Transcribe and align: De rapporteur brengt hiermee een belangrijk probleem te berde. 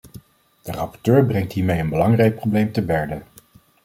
De 0.61 0.71
rapporteur 0.71 1.23
brengt 1.25 1.53
hiermee 1.53 1.79
een 1.79 1.89
belangrijk 1.89 2.35
probleem 2.35 2.71
te 2.71 2.81
berde. 2.81 3.21